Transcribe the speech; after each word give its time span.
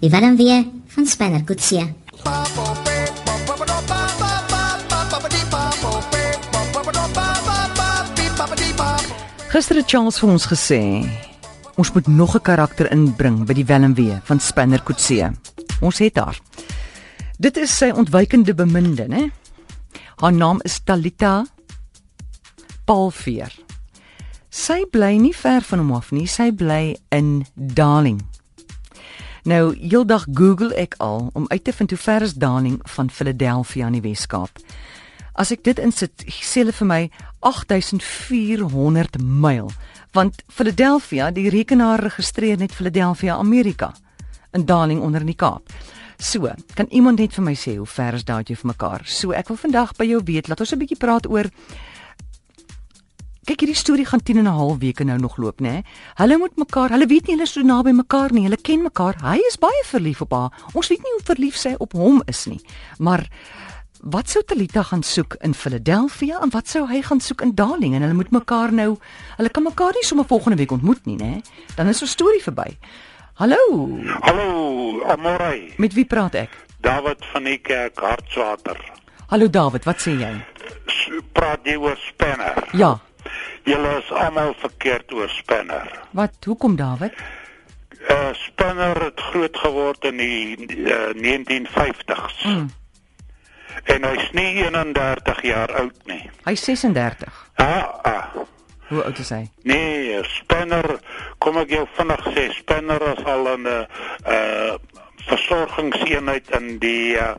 Die 0.00 0.10
Willem 0.10 0.36
weer 0.36 0.64
van 0.86 1.06
Spanner 1.06 1.44
Kutsie. 1.44 1.94
Gister 9.52 9.76
het 9.76 9.90
Charles 9.90 10.16
vir 10.22 10.32
ons 10.32 10.46
gesê 10.48 10.80
ons 11.76 11.92
moet 11.92 12.06
nog 12.06 12.34
'n 12.36 12.40
karakter 12.40 12.90
inbring 12.90 13.44
by 13.44 13.52
die 13.52 13.66
Welmwee 13.68 14.20
van 14.24 14.40
Spanner 14.40 14.80
Kutsie. 14.80 15.28
Ons 15.80 15.98
het 15.98 16.16
haar. 16.16 16.40
Dit 17.38 17.56
is 17.56 17.76
sy 17.76 17.90
ontwykende 17.90 18.54
beminde, 18.54 19.06
né? 19.08 19.30
Haar 20.16 20.32
naam 20.32 20.60
is 20.64 20.80
Talita 20.84 21.44
Palveer. 22.84 23.52
Sy 24.52 24.82
bly 24.92 25.14
nie 25.16 25.32
ver 25.32 25.64
van 25.64 25.80
hom 25.80 25.94
af 25.96 26.10
nie, 26.12 26.26
sy 26.28 26.50
bly 26.52 26.92
in 27.16 27.46
Darling. 27.56 28.18
Nou, 29.48 29.72
heeldag 29.72 30.26
Google 30.28 30.74
ek 30.76 30.98
al 31.00 31.30
om 31.32 31.46
uit 31.48 31.62
te 31.64 31.72
vind 31.72 31.94
hoe 31.94 31.98
ver 31.98 32.26
is 32.26 32.34
Darling 32.36 32.76
van 32.94 33.08
Philadelphia 33.08 33.86
in 33.88 33.96
die 33.96 34.02
Wes-Kaap. 34.04 34.60
As 35.40 35.54
ek 35.56 35.64
dit 35.64 35.80
insit, 35.80 36.26
sê 36.28 36.60
hulle 36.60 36.74
vir 36.76 36.88
my 36.90 37.00
8400 37.48 39.16
myl, 39.24 39.70
want 40.12 40.44
Philadelphia, 40.52 41.30
die 41.32 41.48
rekenaar 41.48 42.04
registreer 42.04 42.60
net 42.60 42.76
Philadelphia, 42.76 43.38
Amerika, 43.40 43.94
in 44.52 44.66
Darling 44.68 45.00
onder 45.00 45.24
in 45.24 45.32
die 45.32 45.38
Kaap. 45.38 45.72
So, 46.20 46.52
kan 46.76 46.92
iemand 46.92 47.24
net 47.24 47.32
vir 47.32 47.48
my 47.48 47.56
sê 47.56 47.78
hoe 47.78 47.88
ver 47.88 48.20
is 48.20 48.28
daai 48.28 48.44
vir 48.44 48.68
mekaar? 48.68 49.08
So, 49.08 49.32
ek 49.32 49.48
wil 49.48 49.58
vandag 49.64 49.96
by 49.96 50.10
jou 50.12 50.20
weet, 50.20 50.52
laat 50.52 50.60
ons 50.60 50.76
'n 50.76 50.78
bietjie 50.78 51.00
praat 51.00 51.26
oor 51.26 51.48
Kyk, 53.42 53.64
hierdie 53.64 53.74
storie 53.74 54.04
gaan 54.06 54.22
10 54.22 54.38
en 54.38 54.44
'n 54.46 54.54
half 54.54 54.78
weke 54.78 55.04
nou 55.04 55.18
nog 55.18 55.36
loop, 55.36 55.60
né? 55.60 55.82
Hulle 56.14 56.38
moet 56.38 56.56
mekaar, 56.56 56.90
hulle 56.90 57.06
weet 57.06 57.26
nie 57.26 57.34
hulle 57.34 57.42
is 57.42 57.52
so 57.52 57.60
naby 57.60 57.90
mekaar 57.90 58.32
nie. 58.32 58.42
Hulle 58.42 58.56
ken 58.56 58.82
mekaar. 58.82 59.16
Hy 59.20 59.38
is 59.48 59.58
baie 59.58 59.82
verlief 59.84 60.20
op 60.20 60.30
haar. 60.32 60.50
Ons 60.74 60.88
weet 60.88 61.02
nie 61.02 61.12
hoe 61.16 61.24
verlief 61.24 61.56
sy 61.56 61.74
op 61.78 61.92
hom 61.92 62.22
is 62.26 62.46
nie. 62.46 62.60
Maar 62.98 63.26
wat 64.02 64.28
sou 64.30 64.42
Talita 64.42 64.82
gaan 64.82 65.02
soek 65.02 65.36
in 65.40 65.54
Philadelphia 65.54 66.40
en 66.40 66.50
wat 66.50 66.68
sou 66.68 66.86
hy 66.86 67.02
gaan 67.02 67.20
soek 67.20 67.42
in 67.42 67.54
Darling 67.54 67.94
en 67.94 68.02
hulle 68.02 68.14
moet 68.14 68.30
mekaar 68.30 68.72
nou 68.72 68.96
hulle 69.36 69.48
kan 69.48 69.62
mekaar 69.62 69.92
nie 69.94 70.06
sommer 70.06 70.26
volgende 70.26 70.56
week 70.56 70.70
ontmoet 70.70 71.06
nie 71.06 71.16
nê 71.16 71.42
dan 71.76 71.88
is 71.88 72.02
'n 72.02 72.06
storie 72.06 72.42
verby. 72.42 72.78
Hallo. 73.34 73.98
Hallo, 74.20 75.02
Amorey. 75.04 75.72
Met 75.78 75.94
wie 75.94 76.04
praat 76.04 76.34
ek? 76.34 76.50
David 76.80 77.24
van 77.32 77.44
die 77.44 77.58
kerk 77.58 77.98
Hartswater. 77.98 78.76
Hallo 79.26 79.48
David, 79.50 79.84
wat 79.84 79.96
sê 79.96 80.10
jy? 80.18 80.44
Praat 81.32 81.60
jy 81.64 81.76
oor 81.76 81.96
Spanner? 81.96 82.68
Ja. 82.72 83.00
Julle 83.64 83.96
is 83.98 84.10
almal 84.10 84.54
verkeerd 84.58 85.12
oor 85.12 85.28
Spanner. 85.28 85.90
Wat 86.10 86.34
hoekom 86.44 86.76
David? 86.76 87.12
Uh 88.10 88.32
Spanner 88.32 89.02
het 89.02 89.20
groot 89.20 89.56
geword 89.56 90.04
in 90.04 90.16
die 90.16 90.56
uh, 90.66 91.12
1950s. 91.14 92.42
Mm. 92.42 92.70
En 93.84 94.04
hy's 94.04 94.30
nie 94.32 94.64
31 94.64 95.42
jaar 95.42 95.72
oud 95.80 96.06
nie. 96.10 96.30
Hy's 96.44 96.64
36. 96.64 97.50
Ah, 97.54 97.86
ah. 98.02 98.42
Hoe 98.92 99.04
oud 99.04 99.18
is 99.18 99.30
hy? 99.32 99.46
Nee, 99.62 100.18
Spanner, 100.28 100.98
kom 101.40 101.56
ek 101.62 101.70
jou 101.72 101.86
vinnig 101.96 102.26
sê, 102.34 102.48
Spanner 102.58 103.00
is 103.14 103.22
al 103.24 103.48
'n 103.54 103.66
uh, 103.66 103.78
uh 104.28 104.74
versorgingseenheid 105.26 106.50
in 106.50 106.78
die 106.78 107.16
uh, 107.16 107.34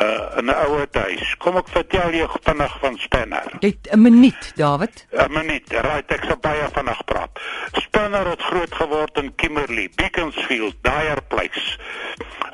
uh 0.00 0.38
in 0.38 0.46
'n 0.46 0.56
ouer 0.66 0.88
huis. 0.92 1.34
Kom 1.38 1.56
ek 1.56 1.68
vertel 1.68 2.14
jou 2.14 2.28
vinnig 2.42 2.78
van 2.80 2.98
Spanner. 2.98 3.52
Jy 3.60 3.74
'n 3.90 4.02
minuut, 4.02 4.52
David. 4.56 5.06
'n 5.10 5.32
Minuut. 5.32 5.68
Right, 5.68 6.10
ek 6.12 6.24
sal 6.24 6.38
baie 6.40 6.68
vinnig 6.72 7.04
praat. 7.04 7.40
Spanner 7.72 8.26
het 8.26 8.42
groot 8.42 8.74
geword 8.74 9.16
in 9.16 9.34
Kimberley, 9.34 9.90
Beaconsfield, 9.94 10.76
Dyer 10.82 11.22
Place. 11.28 11.78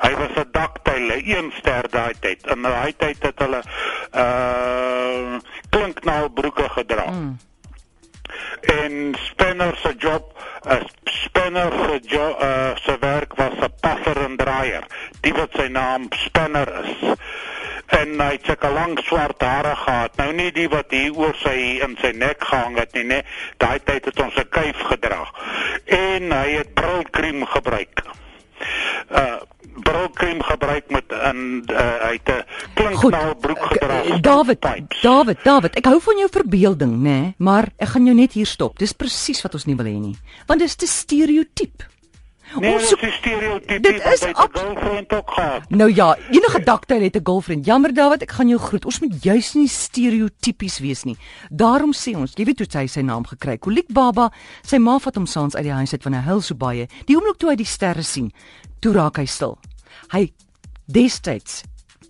Hy 0.01 0.13
was 0.15 0.33
'n 0.35 0.51
daktyl, 0.51 1.11
'n 1.11 1.23
een 1.25 1.51
ster 1.57 1.89
daai 1.89 2.13
tyd. 2.19 2.45
In 2.47 2.61
daai 2.61 2.93
tyd 2.97 3.23
het 3.23 3.39
hulle 3.39 3.61
uh 4.13 5.37
klinknaalbroeke 5.69 6.69
gedra. 6.69 7.09
Mm. 7.09 7.37
En 8.61 9.15
Spanner 9.19 9.77
se 9.77 9.93
job, 9.97 10.33
uh, 10.67 10.73
Spanner 11.03 11.71
se 11.71 11.99
job, 12.01 12.41
uh, 12.41 12.75
se 12.75 12.97
werk 12.99 13.35
was 13.35 13.53
'n 13.59 13.73
paffer 13.79 14.17
en 14.17 14.35
draaier. 14.35 14.83
Die 15.21 15.33
wat 15.33 15.49
sy 15.51 15.67
naam 15.67 16.07
Spanner 16.09 16.83
is. 16.83 17.15
En 17.87 18.19
hy 18.19 18.31
het 18.31 18.45
sulke 18.45 18.69
lang 18.69 18.99
swart 19.03 19.41
hare 19.41 19.75
gehad. 19.75 20.15
Nou 20.15 20.33
nie 20.33 20.51
die 20.51 20.69
wat 20.69 20.91
hier 20.91 21.15
oor 21.15 21.35
sy 21.39 21.79
in 21.83 21.97
sy 22.01 22.11
nek 22.15 22.43
gehang 22.43 22.77
het 22.77 22.93
nie, 22.93 23.03
nee. 23.03 23.23
Daai 23.57 23.79
tyd 23.83 24.05
het 24.05 24.19
ons 24.19 24.35
'n 24.35 24.49
kuif 24.49 24.79
gedra. 24.91 25.23
En 25.85 26.31
hy 26.31 26.49
het 26.51 26.73
brilkrem 26.73 27.45
gebruik. 27.45 28.03
Uh 29.11 29.39
brilkrem 29.77 30.41
gebruik 30.43 30.89
met 30.89 31.03
'n 31.07 31.63
uh, 31.71 31.77
hy 32.01 32.19
het 32.23 32.29
'n 32.29 32.43
klinknaalbroek 32.73 33.36
gedra. 34.27 34.45
K- 34.53 34.57
David, 34.61 35.01
David, 35.01 35.37
David, 35.43 35.75
ek 35.77 35.85
hou 35.85 35.99
van 36.01 36.17
jou 36.17 36.29
verbeelding, 36.31 36.93
nê, 36.97 37.01
nee, 37.01 37.33
maar 37.37 37.69
ek 37.77 37.87
gaan 37.89 38.05
jou 38.05 38.15
net 38.15 38.33
hier 38.33 38.45
stop. 38.45 38.77
Dis 38.79 38.93
presies 38.93 39.41
wat 39.41 39.53
ons 39.53 39.65
nie 39.65 39.75
wil 39.75 39.85
hê 39.85 39.99
nie. 39.99 40.17
Want 40.47 40.59
dis 40.59 40.75
te 40.75 40.85
stereotiep. 40.87 41.83
Nee, 42.61 42.73
Ons 42.73 42.87
soek- 42.87 43.01
is 43.03 43.13
stereotypie. 43.15 43.79
dit 43.81 43.95
is 44.05 44.21
'n 44.23 44.33
girlfriend 44.33 45.13
ook 45.13 45.29
gehad. 45.31 45.69
Nou 45.69 45.93
ja, 45.93 46.15
enige 46.31 46.63
daktyl 46.63 47.01
het 47.01 47.15
'n 47.17 47.21
girlfriend. 47.23 47.65
Jammer 47.65 47.93
David, 47.93 48.21
ek 48.21 48.31
gaan 48.31 48.47
jou 48.47 48.59
groet. 48.59 48.85
Ons 48.85 48.99
moet 49.01 49.23
juis 49.23 49.53
nie 49.53 49.67
stereotypies 49.67 50.79
wees 50.79 51.03
nie. 51.03 51.17
Daarom 51.49 51.91
sê 51.93 52.15
ons, 52.15 52.31
jy 52.35 52.45
weet 52.45 52.59
hoe 52.59 52.67
hy 52.79 52.87
sy 52.87 53.01
naam 53.01 53.25
gekry 53.25 53.51
het. 53.51 53.59
Kolik 53.61 53.87
Baba, 53.91 54.31
sy 54.63 54.77
ma 54.77 54.97
vat 54.99 55.15
hom 55.15 55.25
saans 55.25 55.55
uit 55.55 55.63
die 55.63 55.71
huis 55.73 55.91
uit 55.91 56.03
van 56.03 56.13
hy 56.13 56.21
huil 56.21 56.41
so 56.41 56.55
baie. 56.55 56.87
Die 57.05 57.15
oomblik 57.15 57.37
toe 57.37 57.49
hy 57.49 57.55
die 57.55 57.65
sterre 57.65 58.03
sien, 58.03 58.31
toe 58.79 58.93
raak 58.93 59.17
hy 59.17 59.25
stil. 59.25 59.57
Hy 60.13 60.31
destyds 60.87 61.63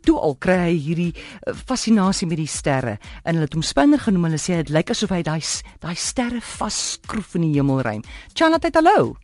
toe 0.07 0.17
al 0.23 0.37
kry 0.39 0.57
hy 0.67 0.77
hierdie 0.87 1.11
uh, 1.13 1.53
fascinasie 1.53 2.27
met 2.29 2.39
die 2.39 2.49
sterre 2.51 2.97
en 3.23 3.35
hulle 3.35 3.47
het 3.47 3.57
hom 3.57 3.65
spinner 3.65 4.01
genoem. 4.01 4.29
Hulle 4.29 4.41
sê 4.41 4.61
dit 4.61 4.73
lyk 4.73 4.93
asof 4.95 5.13
hy 5.15 5.23
daai 5.27 5.41
daai 5.83 5.95
sterre 5.99 6.41
vasskroef 6.43 7.35
in 7.39 7.49
die 7.49 7.57
hemelruim. 7.59 8.05
Chanat, 8.37 8.67
hallo. 8.77 9.15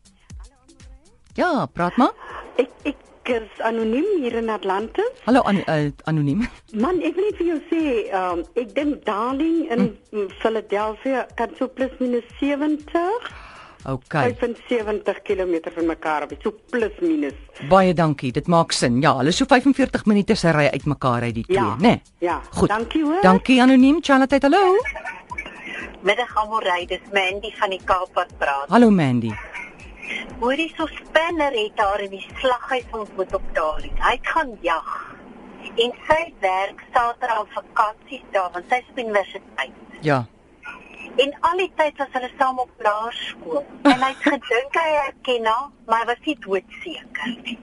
Ja, 1.40 1.66
praat 1.74 1.98
maar. 1.98 2.14
Ek 2.62 2.70
ek 2.86 3.00
is 3.32 3.62
anoniem 3.64 4.06
hier 4.20 4.36
in 4.36 4.50
Atlantis. 4.52 5.22
Hallo 5.26 5.42
an, 5.48 5.62
uh, 5.72 5.88
anoniem. 6.12 6.44
Man, 6.76 7.00
ek 7.08 7.16
wil 7.16 7.30
net 7.30 7.40
vir 7.40 7.48
jou 7.54 7.60
sê, 7.70 7.84
um, 8.20 8.44
ek 8.60 8.74
dink 8.76 9.06
Darling 9.08 9.64
in 9.72 9.86
hm. 10.12 10.28
Philadelphia 10.42 11.24
kan 11.40 11.56
so 11.58 11.72
plus 11.72 11.94
minus 12.04 12.28
70, 12.42 13.32
OK. 13.86 14.14
75 14.14 15.22
km 15.22 15.72
van 15.76 15.86
mekaar 15.86 16.22
af, 16.22 16.30
so 16.42 16.54
plus 16.70 16.92
minus. 17.02 17.34
Baie 17.70 17.94
dankie. 17.94 18.32
Dit 18.32 18.48
maak 18.48 18.72
sin. 18.72 19.02
Ja, 19.02 19.16
hulle 19.18 19.30
is 19.30 19.38
so 19.38 19.46
45 19.46 20.06
minute 20.06 20.36
se 20.36 20.52
ry 20.52 20.70
uitmekaar 20.74 21.22
uit 21.22 21.34
die 21.36 21.44
twee, 21.44 21.58
Ja, 21.58 21.76
né? 21.80 22.02
ja. 22.20 22.42
Goed. 22.52 22.70
Dankie, 22.70 23.04
hoor. 23.04 23.22
Dankie 23.22 23.62
anoniem. 23.62 23.98
Charlotte, 24.02 24.38
hallo. 24.42 24.76
Middag 26.04 26.36
Amorey, 26.36 26.86
dis 26.86 27.00
Mandy 27.14 27.52
van 27.60 27.70
die 27.70 27.80
Kaap 27.86 28.10
wat 28.14 28.32
praat. 28.38 28.70
Hallo 28.70 28.90
Mandy. 28.92 29.32
Hoorie 30.40 30.74
so 30.78 30.86
spanner 30.88 31.52
het 31.56 31.78
daar 31.80 32.02
in 32.04 32.10
die 32.10 32.26
slaghuis 32.40 32.84
ontmoet 32.92 33.34
op 33.36 33.42
Darling. 33.54 33.94
Hy 34.04 34.12
het 34.18 34.28
gaan 34.28 34.58
jag. 34.62 34.90
En 35.76 35.94
sy 36.08 36.34
werk 36.44 36.84
Saterdag 36.94 37.40
op 37.42 37.52
vakansies 37.56 38.22
daar 38.32 38.50
want 38.54 38.66
sy 38.70 38.76
is 38.84 38.90
op 38.92 38.98
universiteit. 39.00 39.72
Ja. 40.02 40.26
En 41.18 41.34
al 41.42 41.58
die 41.58 41.72
tyd 41.78 41.98
was 41.98 42.08
hulle 42.12 42.30
saam 42.40 42.60
op 42.60 42.70
laerskool. 42.82 43.66
En 43.84 44.00
hy 44.02 44.10
het 44.14 44.24
gedink 44.34 44.74
hy 44.80 44.90
herken 45.06 45.46
haar, 45.46 45.70
maar 45.88 46.06
was 46.06 46.22
nie 46.26 46.38
doodseker 46.40 47.36
nie. 47.44 47.58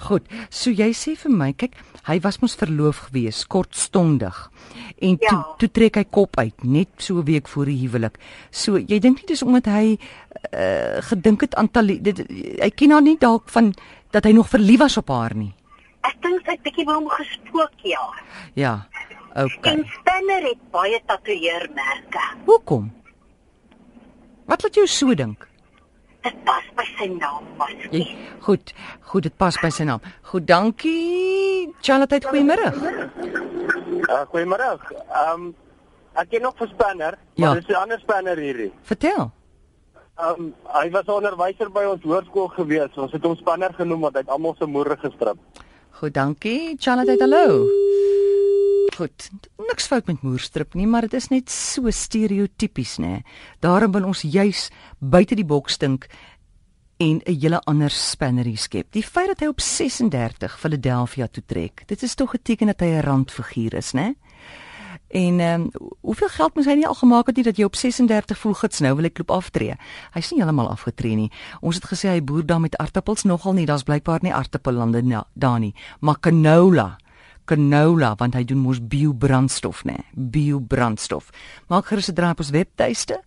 Goed. 0.00 0.24
So 0.48 0.70
jy 0.72 0.90
sê 0.96 1.12
vir 1.14 1.30
my, 1.30 1.52
kyk, 1.52 1.74
hy 2.06 2.18
was 2.24 2.38
mos 2.40 2.54
verloof 2.56 2.96
gewees, 3.10 3.44
kortstondig. 3.46 4.50
En 5.00 5.18
toe 5.18 5.28
Ja. 5.28 5.54
toe 5.58 5.68
trek 5.70 5.94
hy 5.96 6.04
kop 6.04 6.38
uit 6.38 6.64
net 6.64 6.88
so 6.98 7.18
'n 7.20 7.24
week 7.24 7.48
voor 7.48 7.64
die 7.66 7.78
huwelik. 7.86 8.18
So 8.50 8.76
jy 8.78 8.98
dink 8.98 9.18
nie 9.18 9.26
dis 9.26 9.42
omdat 9.42 9.66
hy 9.66 9.98
uh, 10.54 11.00
gedink 11.02 11.40
het 11.40 11.54
aan 11.54 11.70
Tali, 11.70 12.00
dit 12.02 12.18
hy 12.62 12.70
ken 12.70 12.90
haar 12.90 13.02
nie 13.02 13.16
dalk 13.18 13.48
van 13.48 13.74
dat 14.10 14.24
hy 14.24 14.32
nog 14.32 14.48
verlief 14.48 14.78
was 14.78 14.96
op 14.96 15.08
haar 15.08 15.34
nie. 15.34 15.52
Ek 16.02 16.16
dink 16.22 16.40
sy 16.44 16.50
het 16.52 16.62
bietjie 16.62 16.84
by 16.86 16.92
hom 16.92 17.08
gespook 17.08 17.72
ja. 17.84 18.08
Ja. 18.54 18.86
OK. 19.36 19.66
En 19.66 19.84
Spanner 20.00 20.42
het 20.42 20.58
baie 20.70 21.00
tatoeëermerke. 21.06 22.22
Hoekom? 22.44 22.90
Wat 24.50 24.62
laat 24.62 24.74
jou 24.74 24.86
so 24.86 25.14
dink? 25.14 25.46
Dit 26.22 26.36
pas 26.44 26.64
by 26.76 26.84
sy 26.98 27.06
naam 27.14 27.44
was. 27.56 27.70
Jy 27.90 28.02
goed, 28.44 28.72
goed, 29.08 29.22
dit 29.22 29.36
pas 29.36 29.56
by 29.62 29.70
sy 29.72 29.84
naam. 29.88 30.00
Goed, 30.22 30.46
dankie. 30.46 31.70
Charlotte, 31.80 32.18
goeiemôre. 32.26 32.72
Uh, 34.10 34.24
Goeiemôre. 34.32 34.70
Ehm 35.08 35.32
um, 35.34 35.54
ek 36.18 36.28
ken 36.30 36.42
nog 36.42 36.54
'n 36.60 36.66
spanner, 36.68 37.14
Ja. 37.34 37.46
maar 37.46 37.60
dis 37.60 37.68
'n 37.68 37.74
ander 37.74 37.98
spanner 38.00 38.36
hierdie. 38.36 38.72
Vertel. 38.82 39.30
Ehm 40.18 40.34
um, 40.40 40.54
hy 40.66 40.90
was 40.90 41.04
'n 41.06 41.10
onderwyser 41.10 41.70
by 41.72 41.84
ons 41.84 42.02
hoërskool 42.02 42.48
gewees. 42.48 42.96
Ons 42.96 43.12
het 43.12 43.22
hom 43.22 43.36
spanner 43.36 43.72
genoem 43.74 44.00
want 44.00 44.14
hy 44.14 44.20
het 44.20 44.28
almal 44.28 44.54
se 44.58 44.66
moere 44.66 44.96
gestrip. 44.96 45.38
Goed, 45.90 46.14
dankie. 46.14 46.76
Charlotte, 46.78 47.16
hallo. 47.20 47.66
Goed. 48.96 49.30
Niks 49.68 49.86
fout 49.86 50.06
met 50.06 50.22
moerstrip 50.22 50.74
nie, 50.74 50.86
maar 50.86 51.06
dit 51.06 51.14
is 51.14 51.28
net 51.28 51.50
so 51.50 51.90
stereotypies, 51.90 52.98
nê. 52.98 53.20
Daarom 53.60 53.92
wil 53.92 54.08
ons 54.10 54.22
juis 54.22 54.68
buite 54.98 55.34
die 55.38 55.46
boks 55.46 55.78
dink 55.78 56.08
en 57.00 57.20
'n 57.24 57.40
hele 57.40 57.60
ander 57.64 57.90
spannerie 57.90 58.56
skep. 58.56 58.92
Die 58.92 59.02
feit 59.02 59.26
dat 59.26 59.40
hy 59.40 59.46
op 59.46 59.60
36 59.60 60.58
Philadelphia 60.58 61.26
toe 61.26 61.42
trek, 61.46 61.82
dit 61.86 62.02
is 62.02 62.14
tog 62.14 62.34
'n 62.34 62.42
teken 62.42 62.66
dat 62.66 62.80
hy 62.80 62.86
'n 62.86 63.00
randfiguur 63.02 63.74
is, 63.74 63.92
né? 63.92 64.14
En 65.10 65.40
ehm 65.40 65.60
um, 65.60 65.70
hoeveel 66.00 66.28
geld 66.28 66.54
moes 66.54 66.66
hy 66.66 66.74
nie 66.78 66.86
al 66.86 66.94
gemaak 66.94 67.26
het 67.26 67.36
nie 67.36 67.44
dat 67.44 67.56
jy 67.56 67.64
op 67.64 67.76
36 67.76 68.38
voel 68.38 68.54
gits 68.54 68.78
nou 68.78 68.94
wil 68.94 69.04
ek 69.04 69.18
loop 69.18 69.30
aftree. 69.30 69.74
Hy's 70.14 70.30
nie 70.30 70.38
heeltemal 70.38 70.68
afgetree 70.70 71.16
nie. 71.18 71.30
Ons 71.60 71.80
het 71.80 71.86
gesê 71.90 72.08
hy 72.08 72.22
boer 72.22 72.46
daar 72.46 72.60
met 72.60 72.76
aartappels 72.76 73.22
nogal 73.22 73.52
nie. 73.52 73.66
Daar's 73.66 73.82
blykbaar 73.82 74.22
nie 74.22 74.34
aartappellande 74.34 75.24
daar 75.34 75.58
nie. 75.58 75.74
Maar 76.00 76.20
canola 76.20 76.98
canola 77.50 78.14
want 78.20 78.38
hy 78.38 78.44
doen 78.46 78.62
mos 78.62 78.80
biobrandstof 78.92 79.82
nê 79.88 79.98
biobrandstof 80.14 81.32
maak 81.68 81.90
gerus 81.90 82.10
'n 82.10 82.14
draai 82.14 82.32
op 82.32 82.44
ons 82.44 82.54
webtuiste 82.54 83.18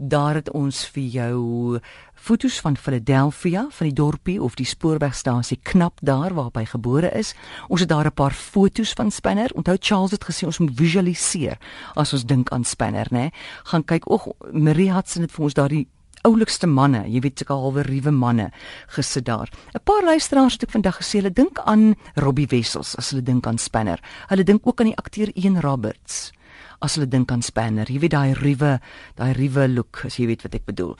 daar 0.00 0.34
het 0.34 0.50
ons 0.56 0.86
vir 0.94 1.02
jou 1.12 1.78
fotos 2.14 2.60
van 2.60 2.76
Philadelphia 2.76 3.66
van 3.68 3.86
die 3.86 3.96
dorpie 3.96 4.38
of 4.42 4.56
die 4.56 4.66
spoorwegstasie 4.66 5.58
knap 5.62 6.00
daar 6.00 6.34
waar 6.34 6.50
hy 6.56 6.64
gebore 6.64 7.10
is. 7.16 7.34
Ons 7.68 7.80
het 7.80 7.88
daar 7.88 8.06
'n 8.06 8.14
paar 8.14 8.32
fotos 8.32 8.92
van 8.92 9.10
Spanner. 9.10 9.50
Onthou 9.54 9.76
Charles 9.80 10.10
het 10.10 10.24
gesê 10.24 10.46
ons 10.46 10.58
moet 10.58 10.74
visualiseer 10.74 11.58
as 11.94 12.12
ons 12.12 12.24
dink 12.24 12.48
aan 12.50 12.64
Spanner, 12.64 13.06
né? 13.10 13.30
Gaan 13.64 13.84
kyk 13.84 14.10
oog 14.10 14.28
Marie 14.52 14.92
Hudson 14.92 15.22
het 15.22 15.32
vir 15.32 15.44
ons 15.44 15.54
daardie 15.54 15.88
oulikste 16.26 16.66
manne, 16.66 17.04
jy 17.08 17.20
weet 17.24 17.40
seker 17.42 17.56
halwe 17.56 17.84
ruwe 17.86 18.12
manne 18.12 18.50
gesit 18.94 19.24
daar. 19.24 19.48
'n 19.74 19.80
Paar 19.84 20.04
luisteraars 20.04 20.54
het 20.54 20.62
ek 20.62 20.70
vandag 20.70 20.98
gesê 20.98 21.20
hulle 21.20 21.32
dink 21.32 21.58
aan 21.64 21.94
Robbie 22.16 22.46
Wessels 22.50 22.96
as 22.96 23.10
hulle 23.10 23.22
dink 23.22 23.46
aan 23.46 23.58
Spanner. 23.58 24.00
Hulle 24.28 24.44
dink 24.44 24.66
ook 24.66 24.80
aan 24.80 24.92
die 24.92 24.98
akteur 24.98 25.30
Ian 25.34 25.60
Roberts 25.60 26.32
as 26.80 26.94
hulle 26.96 27.08
dink 27.08 27.30
aan 27.30 27.42
Spanner. 27.42 27.86
Jy 27.86 28.00
weet 28.00 28.10
daai 28.10 28.32
ruwe, 28.34 28.80
daai 29.16 29.32
ruwe 29.36 29.68
look, 29.68 30.02
as 30.04 30.16
jy 30.16 30.26
weet 30.26 30.42
wat 30.42 30.54
ek 30.54 30.64
bedoel. 30.64 30.96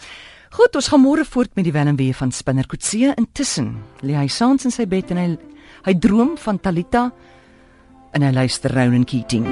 Goed, 0.50 0.74
ons 0.74 0.88
gaan 0.88 1.02
môre 1.02 1.24
voort 1.24 1.54
met 1.54 1.64
die 1.64 1.72
Wellenwee 1.72 2.14
van 2.14 2.32
Spinner 2.32 2.66
Kutse. 2.66 3.14
Intussen 3.16 3.76
lê 4.02 4.16
hy 4.18 4.26
saans 4.28 4.66
in 4.66 4.74
sy 4.74 4.86
bed 4.86 5.10
en 5.14 5.22
hy 5.22 5.28
hy 5.86 5.94
droom 5.96 6.34
van 6.36 6.58
Talita 6.60 7.10
en 8.12 8.22
hy 8.26 8.32
luister 8.34 8.74
Ronan 8.74 9.06
Keating. 9.08 9.46